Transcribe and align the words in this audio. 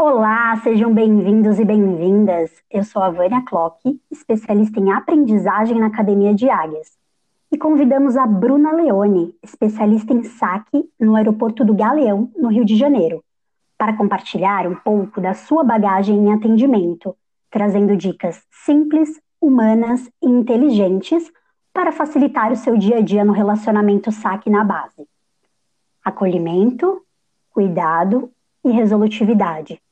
Olá, 0.00 0.56
sejam 0.62 0.94
bem-vindos 0.94 1.58
e 1.58 1.64
bem-vindas. 1.64 2.52
Eu 2.70 2.84
sou 2.84 3.02
a 3.02 3.10
Vânia 3.10 3.42
Klock, 3.44 4.00
especialista 4.08 4.78
em 4.78 4.92
aprendizagem 4.92 5.80
na 5.80 5.88
Academia 5.88 6.32
de 6.32 6.48
Águias. 6.48 6.96
E 7.50 7.58
convidamos 7.58 8.16
a 8.16 8.24
Bruna 8.24 8.70
Leone, 8.70 9.34
especialista 9.42 10.12
em 10.12 10.22
saque 10.22 10.88
no 11.00 11.16
aeroporto 11.16 11.64
do 11.64 11.74
Galeão, 11.74 12.30
no 12.36 12.48
Rio 12.48 12.64
de 12.64 12.76
Janeiro, 12.76 13.24
para 13.76 13.96
compartilhar 13.96 14.68
um 14.68 14.76
pouco 14.76 15.20
da 15.20 15.34
sua 15.34 15.64
bagagem 15.64 16.16
em 16.16 16.32
atendimento, 16.32 17.16
trazendo 17.50 17.96
dicas 17.96 18.46
simples, 18.52 19.20
humanas 19.40 20.08
e 20.22 20.28
inteligentes 20.28 21.28
para 21.74 21.90
facilitar 21.90 22.52
o 22.52 22.56
seu 22.56 22.76
dia 22.76 22.98
a 22.98 23.00
dia 23.00 23.24
no 23.24 23.32
relacionamento 23.32 24.12
saque 24.12 24.48
na 24.48 24.62
base. 24.62 25.08
Acolhimento, 26.04 27.02
cuidado 27.50 28.30
e 28.64 28.70
resolutividade. 28.70 29.82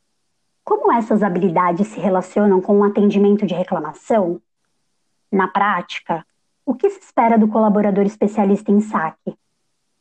Como 0.67 0.93
essas 0.93 1.23
habilidades 1.23 1.87
se 1.87 2.01
relacionam 2.01 2.61
com 2.61 2.81
o 2.81 2.83
atendimento 2.83 3.47
de 3.47 3.55
reclamação? 3.55 4.43
Na 5.31 5.47
prática, 5.47 6.27
o 6.65 6.75
que 6.75 6.91
se 6.91 6.99
espera 6.99 7.39
do 7.39 7.47
colaborador 7.47 8.05
especialista 8.05 8.73
em 8.73 8.81
saque? 8.81 9.39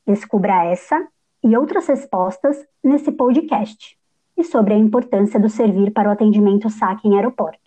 Descubra 0.07 0.65
essa 0.65 1.07
e 1.43 1.55
outras 1.55 1.85
respostas 1.85 2.65
nesse 2.83 3.11
podcast 3.11 3.95
e 4.35 4.43
sobre 4.43 4.73
a 4.73 4.77
importância 4.77 5.39
do 5.39 5.49
servir 5.49 5.91
para 5.91 6.09
o 6.09 6.11
atendimento 6.11 6.67
saque 6.67 7.07
em 7.07 7.15
aeroportos. 7.15 7.61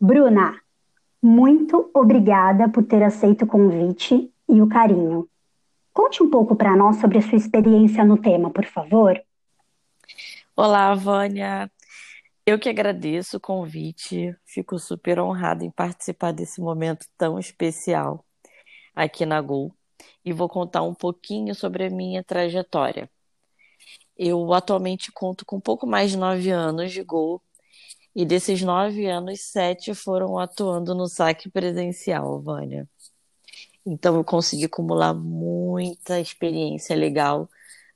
Bruna, 0.00 0.60
muito 1.22 1.88
obrigada 1.94 2.68
por 2.68 2.82
ter 2.82 3.04
aceito 3.04 3.42
o 3.42 3.46
convite 3.46 4.28
e 4.48 4.60
o 4.60 4.66
carinho. 4.66 5.28
Conte 5.92 6.20
um 6.20 6.28
pouco 6.28 6.56
para 6.56 6.74
nós 6.74 6.96
sobre 6.96 7.18
a 7.18 7.22
sua 7.22 7.38
experiência 7.38 8.04
no 8.04 8.18
tema, 8.18 8.50
por 8.50 8.64
favor. 8.64 9.16
Olá, 10.56 10.94
Vânia. 10.94 11.70
Eu 12.48 12.60
que 12.60 12.68
agradeço 12.68 13.38
o 13.38 13.40
convite. 13.40 14.36
Fico 14.44 14.78
super 14.78 15.18
honrada 15.18 15.64
em 15.64 15.70
participar 15.70 16.32
desse 16.32 16.60
momento 16.60 17.04
tão 17.18 17.40
especial 17.40 18.24
aqui 18.94 19.26
na 19.26 19.40
Gol 19.40 19.74
e 20.24 20.32
vou 20.32 20.48
contar 20.48 20.82
um 20.82 20.94
pouquinho 20.94 21.56
sobre 21.56 21.86
a 21.86 21.90
minha 21.90 22.22
trajetória. 22.22 23.10
Eu 24.16 24.52
atualmente 24.54 25.10
conto 25.12 25.44
com 25.44 25.60
pouco 25.60 25.88
mais 25.88 26.12
de 26.12 26.18
nove 26.18 26.50
anos 26.50 26.92
de 26.92 27.02
Gol 27.02 27.42
e 28.14 28.24
desses 28.24 28.62
nove 28.62 29.06
anos, 29.06 29.40
sete 29.40 29.92
foram 29.94 30.38
atuando 30.38 30.94
no 30.94 31.08
saque 31.08 31.50
presencial, 31.50 32.40
Vânia. 32.40 32.88
Então 33.84 34.16
eu 34.16 34.24
consegui 34.24 34.66
acumular 34.66 35.14
muita 35.14 36.20
experiência 36.20 36.94
legal 36.96 37.48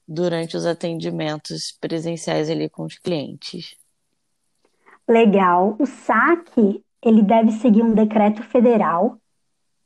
durante 0.08 0.56
os 0.56 0.66
atendimentos 0.66 1.72
presenciais 1.80 2.50
ali 2.50 2.68
com 2.68 2.84
os 2.84 2.98
clientes. 2.98 3.79
Legal. 5.10 5.74
O 5.80 5.86
saque, 5.86 6.84
ele 7.02 7.20
deve 7.20 7.50
seguir 7.50 7.82
um 7.82 7.92
decreto 7.92 8.44
federal 8.44 9.18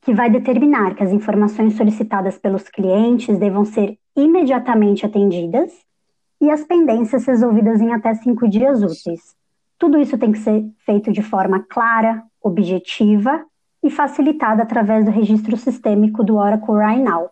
que 0.03 0.13
vai 0.13 0.29
determinar 0.29 0.95
que 0.95 1.03
as 1.03 1.13
informações 1.13 1.79
solicitadas 1.79 2.37
pelos 2.37 2.69
clientes 2.69 3.39
devam 3.39 3.65
ser 3.65 3.99
imediatamente 4.15 5.07
atendidas 5.07 5.73
e 6.39 6.51
as 6.51 6.63
pendências 6.65 7.25
resolvidas 7.25 7.81
em 7.81 7.91
até 7.91 8.13
cinco 8.17 8.47
dias 8.47 8.83
úteis. 8.83 9.35
Tudo 9.79 9.97
isso 9.97 10.19
tem 10.19 10.31
que 10.31 10.41
ser 10.41 10.63
feito 10.85 11.11
de 11.11 11.23
forma 11.23 11.65
clara, 11.71 12.23
objetiva 12.43 13.47
e 13.83 13.89
facilitada 13.89 14.63
através 14.63 15.07
do 15.07 15.11
registro 15.11 15.57
sistêmico 15.57 16.23
do 16.23 16.37
Oracle 16.37 16.75
RiNow. 16.75 17.31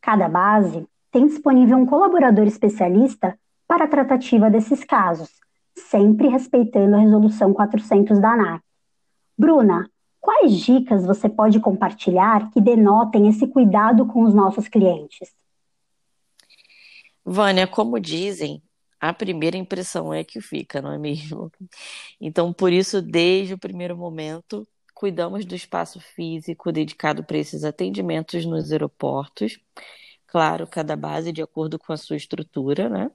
Cada 0.00 0.26
base 0.26 0.88
tem 1.12 1.26
disponível 1.26 1.76
um 1.76 1.84
colaborador 1.84 2.46
especialista 2.46 3.38
para 3.68 3.84
a 3.84 3.88
tratativa 3.88 4.48
desses 4.48 4.82
casos, 4.84 5.28
sempre 5.90 6.28
respeitando 6.28 6.94
a 6.94 7.00
resolução 7.00 7.52
400 7.52 8.20
da 8.20 8.32
ANAC. 8.32 8.62
Bruna, 9.36 9.90
quais 10.20 10.56
dicas 10.56 11.04
você 11.04 11.28
pode 11.28 11.58
compartilhar 11.58 12.50
que 12.52 12.60
denotem 12.60 13.28
esse 13.28 13.46
cuidado 13.48 14.06
com 14.06 14.22
os 14.22 14.32
nossos 14.32 14.68
clientes? 14.68 15.34
Vânia, 17.24 17.66
como 17.66 17.98
dizem, 17.98 18.62
a 19.00 19.12
primeira 19.12 19.56
impressão 19.56 20.14
é 20.14 20.22
que 20.22 20.40
fica, 20.40 20.80
não 20.80 20.92
é 20.92 20.98
mesmo? 20.98 21.50
Então, 22.20 22.52
por 22.52 22.72
isso, 22.72 23.02
desde 23.02 23.54
o 23.54 23.58
primeiro 23.58 23.96
momento, 23.96 24.66
cuidamos 24.94 25.44
do 25.44 25.54
espaço 25.54 25.98
físico 26.00 26.70
dedicado 26.70 27.24
para 27.24 27.38
esses 27.38 27.64
atendimentos 27.64 28.44
nos 28.44 28.70
aeroportos. 28.70 29.58
Claro, 30.30 30.64
cada 30.64 30.94
base 30.94 31.32
de 31.32 31.42
acordo 31.42 31.76
com 31.76 31.92
a 31.92 31.96
sua 31.96 32.16
estrutura, 32.16 32.88
né? 32.88 33.10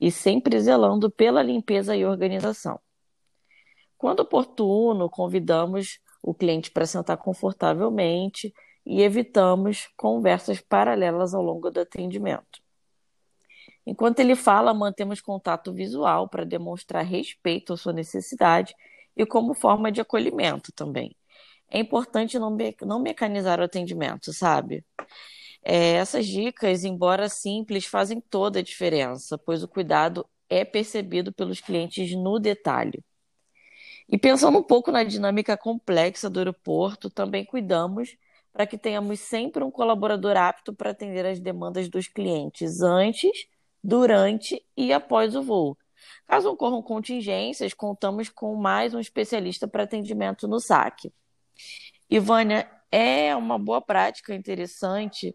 E 0.00 0.10
sempre 0.10 0.58
zelando 0.60 1.08
pela 1.08 1.40
limpeza 1.40 1.94
e 1.94 2.04
organização. 2.04 2.80
Quando 3.96 4.20
oportuno, 4.20 5.08
convidamos 5.08 6.00
o 6.20 6.34
cliente 6.34 6.72
para 6.72 6.84
sentar 6.84 7.18
confortavelmente 7.18 8.52
e 8.84 9.00
evitamos 9.00 9.88
conversas 9.96 10.60
paralelas 10.60 11.34
ao 11.34 11.42
longo 11.42 11.70
do 11.70 11.78
atendimento. 11.78 12.60
Enquanto 13.86 14.18
ele 14.18 14.34
fala, 14.34 14.74
mantemos 14.74 15.20
contato 15.20 15.72
visual 15.72 16.28
para 16.28 16.44
demonstrar 16.44 17.04
respeito 17.04 17.74
à 17.74 17.76
sua 17.76 17.92
necessidade 17.92 18.74
e 19.16 19.24
como 19.24 19.54
forma 19.54 19.92
de 19.92 20.00
acolhimento 20.00 20.72
também. 20.72 21.14
É 21.70 21.78
importante 21.78 22.40
não, 22.40 22.50
me 22.50 22.76
não 22.82 22.98
mecanizar 23.00 23.60
o 23.60 23.64
atendimento, 23.64 24.32
sabe? 24.32 24.84
É, 25.68 25.94
essas 25.94 26.28
dicas, 26.28 26.84
embora 26.84 27.28
simples, 27.28 27.86
fazem 27.86 28.20
toda 28.20 28.60
a 28.60 28.62
diferença, 28.62 29.36
pois 29.36 29.64
o 29.64 29.68
cuidado 29.68 30.24
é 30.48 30.64
percebido 30.64 31.32
pelos 31.32 31.60
clientes 31.60 32.14
no 32.14 32.38
detalhe. 32.38 33.02
E 34.08 34.16
pensando 34.16 34.58
um 34.58 34.62
pouco 34.62 34.92
na 34.92 35.02
dinâmica 35.02 35.56
complexa 35.56 36.30
do 36.30 36.38
aeroporto, 36.38 37.10
também 37.10 37.44
cuidamos 37.44 38.16
para 38.52 38.64
que 38.64 38.78
tenhamos 38.78 39.18
sempre 39.18 39.64
um 39.64 39.70
colaborador 39.70 40.36
apto 40.36 40.72
para 40.72 40.92
atender 40.92 41.26
as 41.26 41.40
demandas 41.40 41.88
dos 41.88 42.06
clientes 42.06 42.80
antes 42.80 43.48
durante 43.82 44.64
e 44.76 44.92
após 44.92 45.34
o 45.34 45.42
voo. 45.42 45.76
Caso 46.28 46.48
ocorram 46.48 46.80
contingências, 46.80 47.74
contamos 47.74 48.28
com 48.28 48.54
mais 48.54 48.94
um 48.94 49.00
especialista 49.00 49.66
para 49.66 49.82
atendimento 49.82 50.46
no 50.46 50.60
saque. 50.60 51.12
Ivânia, 52.08 52.70
é 52.90 53.34
uma 53.34 53.58
boa 53.58 53.80
prática 53.80 54.34
interessante 54.34 55.34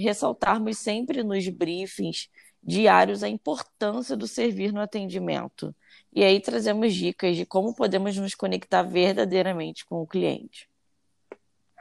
ressaltarmos 0.00 0.78
sempre 0.78 1.22
nos 1.22 1.48
briefings 1.48 2.28
diários 2.62 3.22
a 3.22 3.28
importância 3.28 4.16
do 4.16 4.26
servir 4.26 4.72
no 4.72 4.80
atendimento. 4.80 5.74
E 6.12 6.24
aí 6.24 6.40
trazemos 6.40 6.94
dicas 6.94 7.36
de 7.36 7.46
como 7.46 7.74
podemos 7.74 8.16
nos 8.16 8.34
conectar 8.34 8.82
verdadeiramente 8.82 9.84
com 9.86 10.02
o 10.02 10.06
cliente. 10.06 10.68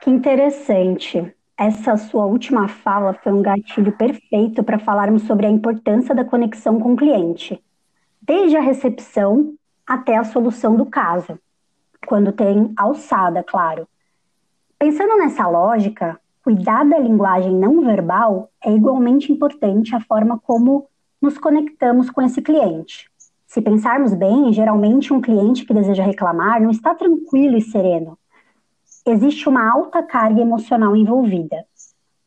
Que 0.01 0.09
interessante. 0.09 1.33
Essa 1.57 1.97
sua 1.97 2.25
última 2.25 2.69
fala 2.69 3.13
foi 3.13 3.33
um 3.33 3.41
gatilho 3.41 3.91
perfeito 3.91 4.63
para 4.63 4.79
falarmos 4.79 5.23
sobre 5.23 5.45
a 5.45 5.49
importância 5.49 6.15
da 6.15 6.23
conexão 6.23 6.79
com 6.79 6.93
o 6.93 6.95
cliente, 6.95 7.61
desde 8.21 8.55
a 8.55 8.61
recepção 8.61 9.55
até 9.85 10.15
a 10.15 10.23
solução 10.23 10.77
do 10.77 10.85
caso, 10.85 11.37
quando 12.07 12.31
tem 12.31 12.71
alçada, 12.77 13.43
claro. 13.43 13.85
Pensando 14.77 15.17
nessa 15.17 15.45
lógica, 15.49 16.17
cuidar 16.43 16.83
da 16.85 16.97
linguagem 16.97 17.53
não 17.53 17.81
verbal 17.81 18.49
é 18.63 18.71
igualmente 18.71 19.31
importante 19.31 19.95
a 19.95 19.99
forma 19.99 20.39
como 20.39 20.87
nos 21.21 21.37
conectamos 21.37 22.09
com 22.09 22.21
esse 22.21 22.41
cliente. 22.41 23.09
Se 23.47 23.61
pensarmos 23.61 24.13
bem, 24.13 24.53
geralmente 24.53 25.11
um 25.13 25.21
cliente 25.21 25.65
que 25.65 25.73
deseja 25.73 26.03
reclamar 26.03 26.61
não 26.61 26.69
está 26.69 26.93
tranquilo 26.93 27.57
e 27.57 27.61
sereno 27.61 28.17
existe 29.05 29.47
uma 29.49 29.69
alta 29.69 30.03
carga 30.03 30.41
emocional 30.41 30.95
envolvida. 30.95 31.65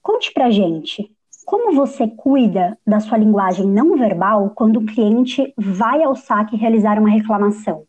Conte 0.00 0.32
pra 0.32 0.50
gente, 0.50 1.10
como 1.44 1.74
você 1.74 2.08
cuida 2.08 2.78
da 2.86 3.00
sua 3.00 3.18
linguagem 3.18 3.66
não 3.66 3.96
verbal 3.96 4.50
quando 4.50 4.78
o 4.78 4.86
cliente 4.86 5.52
vai 5.56 6.02
ao 6.02 6.14
saque 6.14 6.56
realizar 6.56 6.98
uma 6.98 7.10
reclamação? 7.10 7.84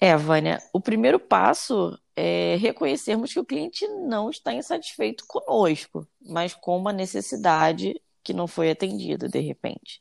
É, 0.00 0.16
Vânia, 0.16 0.58
o 0.72 0.80
primeiro 0.80 1.18
passo 1.18 1.98
é 2.20 2.56
reconhecermos 2.56 3.32
que 3.32 3.40
o 3.40 3.44
cliente 3.44 3.88
não 3.88 4.28
está 4.28 4.52
insatisfeito 4.52 5.24
conosco, 5.26 6.06
mas 6.20 6.54
com 6.54 6.76
uma 6.76 6.92
necessidade 6.92 8.00
que 8.22 8.34
não 8.34 8.46
foi 8.46 8.70
atendida 8.70 9.26
de 9.26 9.40
repente. 9.40 10.00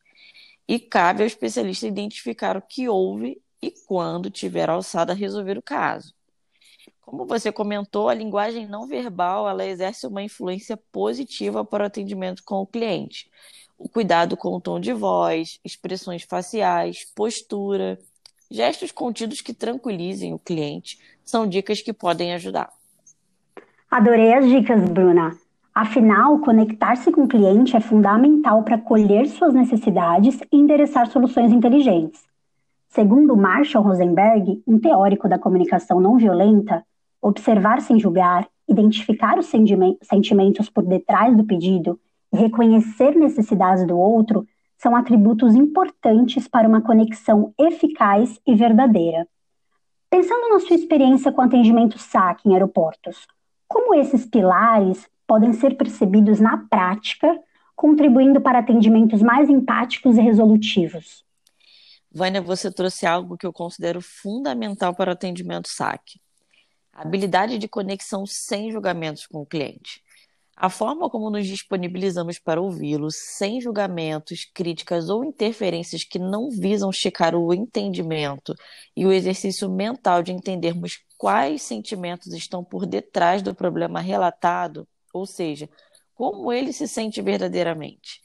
E 0.68 0.80
cabe 0.80 1.21
ao 1.21 1.27
especialista 1.27 1.88
identificar 1.88 2.57
o 2.57 2.62
que 2.62 2.89
houve 2.89 3.42
e, 3.62 3.71
quando 3.71 4.30
tiver 4.30 4.69
alçada, 4.69 5.13
resolver 5.13 5.57
o 5.57 5.62
caso. 5.62 6.13
Como 7.00 7.25
você 7.25 7.51
comentou, 7.51 8.10
a 8.10 8.13
linguagem 8.13 8.68
não 8.68 8.86
verbal 8.86 9.48
ela 9.48 9.66
exerce 9.66 10.06
uma 10.06 10.21
influência 10.21 10.77
positiva 10.92 11.63
para 11.63 11.83
o 11.83 11.88
atendimento 11.88 12.44
com 12.44 12.56
o 12.56 12.68
cliente. 12.68 13.31
O 13.77 13.88
cuidado 13.88 14.36
com 14.36 14.50
o 14.50 14.62
tom 14.62 14.77
de 14.77 14.92
voz, 14.92 15.57
expressões 15.63 16.24
faciais, 16.24 17.06
postura, 17.16 17.98
gestos 18.50 18.92
contidos 18.92 19.42
que 19.42 19.54
tranquilizem 19.54 20.34
o 20.34 20.40
cliente 20.40 20.98
são 21.24 21.48
dicas 21.48 21.81
que 21.81 21.94
podem 21.94 22.34
ajudar. 22.34 22.69
Adorei 23.90 24.34
as 24.34 24.48
dicas, 24.48 24.84
Bruna. 24.90 25.38
Afinal, 25.74 26.40
conectar-se 26.40 27.12
com 27.12 27.24
o 27.24 27.28
cliente 27.28 27.75
é 27.75 27.80
fundamental 27.80 28.63
para 28.63 28.78
colher 28.78 29.28
suas 29.28 29.54
necessidades 29.54 30.40
e 30.51 30.57
endereçar 30.57 31.10
soluções 31.10 31.51
inteligentes. 31.51 32.22
Segundo 32.90 33.38
Marshall 33.38 33.84
Rosenberg, 33.84 34.63
um 34.68 34.80
teórico 34.80 35.30
da 35.30 35.38
comunicação 35.38 36.00
não 36.00 36.18
violenta, 36.18 36.84
observar 37.22 37.81
sem 37.81 38.00
julgar, 38.00 38.48
identificar 38.68 39.38
os 39.38 39.45
sentimentos 39.45 40.69
por 40.69 40.84
detrás 40.84 41.36
do 41.38 41.44
pedido 41.44 42.00
e 42.34 42.38
reconhecer 42.38 43.16
necessidades 43.16 43.86
do 43.86 43.98
outro 43.98 44.45
são 44.81 44.96
atributos 44.96 45.56
importantes 45.56 46.48
para 46.48 46.68
uma 46.68 46.81
conexão 46.81 47.54
eficaz 47.60 48.40
e 48.48 48.56
verdadeira. 48.56 49.28
Pensando 50.10 50.50
na 50.50 50.60
sua 50.60 50.76
experiência 50.76 51.31
com 51.31 51.42
atendimento 51.42 52.00
SAC 52.00 52.46
em 52.46 52.54
aeroportos, 52.54 53.28
como 53.68 53.94
esses 53.94 54.26
pilares 54.26 55.08
podem 55.28 55.54
ser 55.54 55.76
percebidos 55.76 56.40
na 56.40 56.66
prática, 56.70 57.40
contribuindo 57.76 58.42
para 58.42 58.60
atendimentos 58.60 59.22
mais 59.22 59.50
empáticos 59.50 60.18
e 60.18 60.22
resolutivos? 60.22 61.24
Vânia, 62.12 62.42
você 62.42 62.72
trouxe 62.72 63.06
algo 63.06 63.38
que 63.38 63.46
eu 63.46 63.54
considero 63.54 64.02
fundamental 64.02 64.96
para 64.96 65.10
o 65.10 65.14
atendimento 65.14 65.68
SAC: 65.68 66.20
a 66.92 67.04
habilidade 67.04 67.58
de 67.58 67.68
conexão 67.68 68.26
sem 68.26 68.72
julgamentos 68.72 69.28
com 69.28 69.42
o 69.42 69.46
cliente. 69.46 70.02
A 70.62 70.70
forma 70.70 71.10
como 71.10 71.30
nos 71.30 71.48
disponibilizamos 71.48 72.38
para 72.38 72.60
ouvi-lo, 72.60 73.08
sem 73.10 73.62
julgamentos, 73.62 74.44
críticas 74.54 75.08
ou 75.08 75.24
interferências 75.24 76.04
que 76.04 76.20
não 76.20 76.50
visam 76.50 76.92
checar 76.92 77.34
o 77.34 77.54
entendimento 77.54 78.54
e 78.94 79.06
o 79.06 79.12
exercício 79.14 79.70
mental 79.70 80.22
de 80.22 80.34
entendermos 80.34 81.00
quais 81.18 81.62
sentimentos 81.62 82.34
estão 82.34 82.62
por 82.62 82.86
detrás 82.86 83.42
do 83.42 83.56
problema 83.56 84.02
relatado, 84.02 84.86
ou 85.14 85.26
seja, 85.26 85.70
como 86.14 86.52
ele 86.52 86.74
se 86.74 86.90
sente 86.90 87.22
verdadeiramente. 87.22 88.20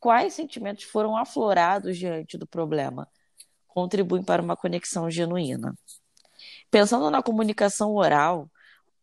Quais 0.00 0.34
sentimentos 0.34 0.82
foram 0.82 1.16
aflorados 1.16 1.96
diante 1.96 2.36
do 2.36 2.48
problema? 2.48 3.06
Contribuem 3.68 4.24
para 4.24 4.42
uma 4.42 4.56
conexão 4.56 5.08
genuína. 5.08 5.72
Pensando 6.68 7.08
na 7.12 7.22
comunicação 7.22 7.94
oral, 7.94 8.50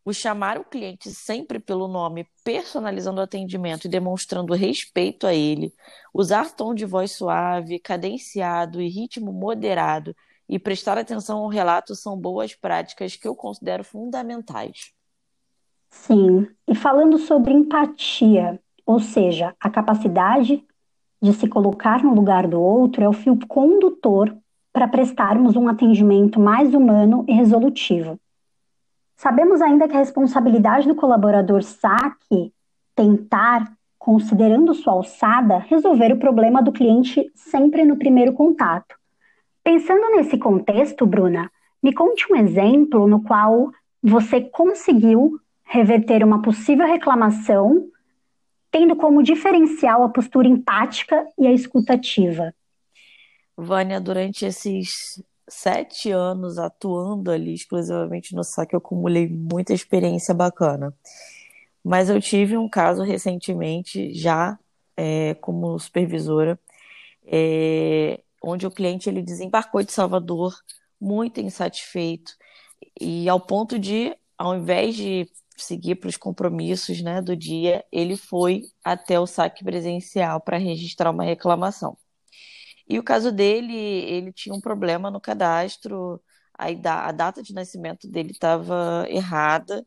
o 0.06 0.14
chamar 0.14 0.58
o 0.58 0.66
cliente 0.66 1.12
sempre 1.12 1.60
pelo 1.60 1.88
nome, 1.88 2.28
personalizando 2.44 3.22
o 3.22 3.24
atendimento 3.24 3.86
e 3.86 3.90
demonstrando 3.90 4.54
respeito 4.54 5.26
a 5.26 5.34
ele, 5.34 5.74
usar 6.14 6.52
tom 6.52 6.74
de 6.74 6.86
voz 6.86 7.12
suave, 7.12 7.80
cadenciado 7.80 8.82
e 8.82 8.90
ritmo 8.90 9.32
moderado 9.32 10.16
e 10.48 10.60
prestar 10.60 10.98
atenção 10.98 11.40
ao 11.40 11.48
relato 11.48 11.96
são 11.96 12.20
boas 12.20 12.54
práticas 12.54 13.16
que 13.16 13.28
eu 13.28 13.36
considero 13.36 13.84
fundamentais. 13.84 14.94
Sim, 15.90 16.48
e 16.68 16.76
falando 16.76 17.18
sobre 17.18 17.54
empatia, 17.54 18.60
ou 18.86 19.00
seja, 19.00 19.56
a 19.60 19.70
capacidade 19.70 20.64
de 21.22 21.34
se 21.34 21.48
colocar 21.48 22.04
no 22.04 22.14
lugar 22.14 22.48
do 22.48 22.60
outro 22.60 23.04
é 23.04 23.08
o 23.08 23.14
fio 23.14 23.38
condutor 23.48 24.36
para 24.74 24.88
prestarmos 24.88 25.56
um 25.56 25.70
atendimento 25.70 26.40
mais 26.40 26.74
humano 26.74 27.24
e 27.28 27.34
resolutivo. 27.34 28.20
Sabemos 29.16 29.62
ainda 29.62 29.88
que 29.88 29.96
a 29.96 30.00
responsabilidade 30.00 30.88
do 30.88 30.96
colaborador 30.96 31.64
saque 31.64 32.54
tentar, 32.96 33.72
considerando 33.98 34.74
sua 34.74 34.94
alçada, 34.94 35.60
resolver 35.60 36.12
o 36.12 36.20
problema 36.20 36.62
do 36.62 36.72
cliente 36.72 37.32
sempre 37.36 37.86
no 37.86 37.98
primeiro 37.98 38.34
contato. 38.34 38.96
Pensando 39.64 40.12
nesse 40.12 40.38
contexto, 40.38 41.06
Bruna, 41.06 41.50
me 41.82 41.94
conte 41.94 42.32
um 42.32 42.36
exemplo 42.36 43.08
no 43.08 43.24
qual 43.24 43.72
você 44.02 44.42
conseguiu 44.42 45.40
reverter 45.64 46.24
uma 46.24 46.42
possível 46.42 46.86
reclamação, 46.86 47.88
tendo 48.70 48.96
como 48.96 49.24
diferencial 49.24 50.04
a 50.04 50.10
postura 50.10 50.48
empática 50.48 51.26
e 51.38 51.48
a 51.48 51.52
escutativa. 51.52 52.54
Vânia, 53.56 54.02
durante 54.02 54.46
esses 54.46 55.24
sete 55.48 56.12
anos 56.12 56.58
atuando 56.58 57.32
ali 57.32 57.54
exclusivamente 57.54 58.36
no 58.36 58.44
saque, 58.44 58.76
eu 58.76 58.80
acumulei 58.80 59.28
muita 59.28 59.74
experiência 59.74 60.34
bacana. 60.34 60.94
Mas 61.84 62.10
eu 62.10 62.22
tive 62.22 62.58
um 62.58 62.70
caso 62.70 63.04
recentemente, 63.04 64.14
já 64.14 64.58
é, 64.96 65.34
como 65.36 65.78
supervisora, 65.80 66.60
é, 67.26 68.22
onde 68.44 68.68
o 68.68 68.72
cliente 68.72 69.10
ele 69.10 69.22
desembarcou 69.22 69.84
de 69.84 69.92
Salvador 69.92 70.56
muito 71.00 71.40
insatisfeito 71.42 72.34
e 73.00 73.28
ao 73.30 73.40
ponto 73.40 73.80
de, 73.80 74.16
ao 74.38 74.56
invés 74.56 74.96
de 74.96 75.30
seguir 75.58 75.96
para 75.96 76.10
os 76.10 76.18
compromissos 76.18 77.02
né, 77.02 77.22
do 77.22 77.36
dia, 77.36 77.84
ele 77.92 78.18
foi 78.18 78.64
até 78.84 79.20
o 79.20 79.28
saque 79.28 79.64
presencial 79.64 80.42
para 80.42 80.58
registrar 80.58 81.12
uma 81.12 81.24
reclamação. 81.24 81.98
E 82.88 83.00
o 83.00 83.04
caso 83.04 83.32
dele, 83.32 83.76
ele 83.76 84.34
tinha 84.34 84.54
um 84.54 84.62
problema 84.62 85.10
no 85.10 85.22
cadastro, 85.22 86.22
a, 86.58 86.68
a 87.08 87.12
data 87.12 87.42
de 87.42 87.54
nascimento 87.54 88.08
dele 88.08 88.32
estava 88.32 89.06
errada, 89.10 89.86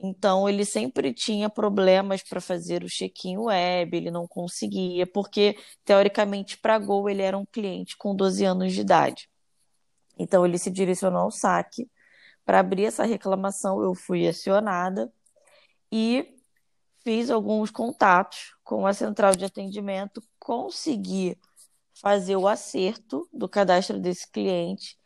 então 0.00 0.48
ele 0.48 0.64
sempre 0.64 1.12
tinha 1.12 1.50
problemas 1.50 2.22
para 2.22 2.40
fazer 2.40 2.84
o 2.84 2.88
check-in 2.88 3.36
web, 3.38 3.96
ele 3.96 4.10
não 4.10 4.26
conseguia, 4.28 5.06
porque 5.06 5.56
teoricamente 5.84 6.56
para 6.58 6.78
Gol 6.78 7.10
ele 7.10 7.22
era 7.22 7.36
um 7.36 7.44
cliente 7.44 7.96
com 7.96 8.14
12 8.14 8.44
anos 8.44 8.72
de 8.72 8.80
idade. 8.80 9.28
Então 10.16 10.44
ele 10.46 10.58
se 10.58 10.70
direcionou 10.70 11.22
ao 11.22 11.30
saque 11.30 11.90
para 12.44 12.60
abrir 12.60 12.84
essa 12.84 13.04
reclamação, 13.04 13.82
eu 13.82 13.94
fui 13.94 14.26
acionada 14.26 15.12
e 15.92 16.36
fiz 17.04 17.30
alguns 17.30 17.70
contatos 17.70 18.54
com 18.62 18.86
a 18.86 18.92
central 18.92 19.34
de 19.34 19.44
atendimento, 19.44 20.22
consegui 20.38 21.36
fazer 22.00 22.36
o 22.36 22.48
acerto 22.48 23.28
do 23.32 23.48
cadastro 23.48 23.98
desse 23.98 24.30
cliente. 24.30 24.96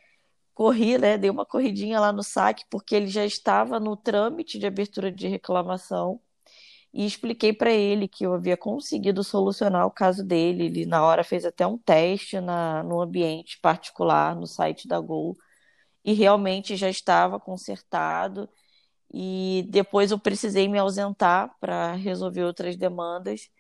Corri, 0.55 0.99
né? 0.99 1.19
Dei 1.19 1.31
uma 1.31 1.47
corridinha 1.47 2.01
lá 2.01 2.13
no 2.13 2.23
saque, 2.23 2.65
porque 2.71 2.95
ele 2.95 3.09
já 3.09 3.25
estava 3.25 3.81
no 3.81 3.97
trâmite 3.97 4.59
de 4.59 4.67
abertura 4.67 5.11
de 5.11 5.29
reclamação 5.29 6.21
e 6.93 7.07
expliquei 7.07 7.53
para 7.53 7.73
ele 7.73 8.07
que 8.07 8.25
eu 8.27 8.35
havia 8.35 8.57
conseguido 8.57 9.25
solucionar 9.25 9.87
o 9.87 9.91
caso 9.91 10.23
dele. 10.25 10.67
Ele, 10.67 10.87
na 10.87 11.05
hora, 11.05 11.25
fez 11.25 11.45
até 11.45 11.67
um 11.67 11.79
teste 11.79 12.39
na, 12.41 12.83
no 12.83 13.01
ambiente 13.01 13.59
particular, 13.61 14.37
no 14.37 14.47
site 14.47 14.87
da 14.87 15.01
Gol, 15.01 15.37
e 16.05 16.13
realmente 16.13 16.77
já 16.77 16.91
estava 16.91 17.41
consertado. 17.41 18.49
E 19.13 19.67
depois 19.71 20.11
eu 20.11 20.19
precisei 20.19 20.69
me 20.69 20.79
ausentar 20.79 21.57
para 21.61 21.95
resolver 21.95 22.45
outras 22.45 22.77
demandas. 22.77 23.51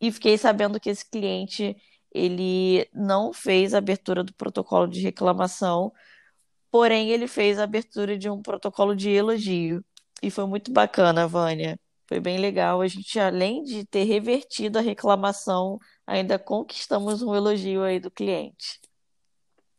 E 0.00 0.10
fiquei 0.12 0.36
sabendo 0.38 0.80
que 0.80 0.90
esse 0.90 1.08
cliente 1.08 1.76
ele 2.14 2.88
não 2.92 3.32
fez 3.32 3.74
a 3.74 3.78
abertura 3.78 4.22
do 4.22 4.34
protocolo 4.34 4.86
de 4.86 5.00
reclamação, 5.00 5.92
porém 6.70 7.10
ele 7.10 7.26
fez 7.26 7.58
a 7.58 7.64
abertura 7.64 8.16
de 8.18 8.28
um 8.28 8.42
protocolo 8.42 8.94
de 8.94 9.10
elogio. 9.10 9.84
E 10.22 10.30
foi 10.30 10.46
muito 10.46 10.72
bacana, 10.72 11.26
Vânia. 11.26 11.78
Foi 12.06 12.20
bem 12.20 12.38
legal. 12.38 12.80
A 12.80 12.88
gente, 12.88 13.18
além 13.18 13.62
de 13.62 13.84
ter 13.86 14.04
revertido 14.04 14.78
a 14.78 14.82
reclamação, 14.82 15.78
ainda 16.06 16.38
conquistamos 16.38 17.22
um 17.22 17.34
elogio 17.34 17.82
aí 17.82 17.98
do 17.98 18.10
cliente. 18.10 18.80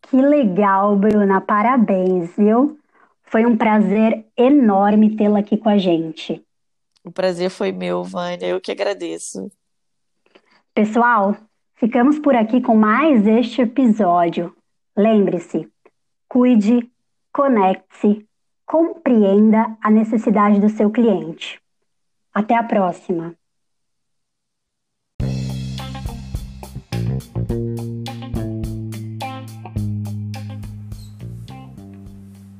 Que 0.01 0.17
legal, 0.17 0.96
Bruna. 0.96 1.39
Parabéns, 1.39 2.36
viu? 2.36 2.77
Foi 3.24 3.46
um 3.46 3.55
prazer 3.55 4.25
enorme 4.38 5.15
tê-la 5.15 5.39
aqui 5.39 5.58
com 5.58 5.69
a 5.69 5.77
gente. 5.77 6.43
O 7.03 7.12
prazer 7.12 7.50
foi 7.50 7.72
meu, 7.72 8.03
Vânia. 8.03 8.48
Eu 8.48 8.62
que 8.62 8.72
agradeço. 8.72 9.51
Pessoal, 10.74 11.38
ficamos 11.84 12.18
por 12.18 12.34
aqui 12.34 12.62
com 12.62 12.78
mais 12.78 13.28
este 13.28 13.63
episódio. 13.63 14.56
Lembre-se, 14.96 15.70
cuide, 16.30 16.90
conecte-se, 17.30 18.25
compreenda 18.66 19.75
a 19.82 19.92
necessidade 19.92 20.62
do 20.62 20.70
seu 20.70 20.90
cliente. 20.90 21.60
Até 22.34 22.56
a 22.56 22.63
próxima! 22.63 23.36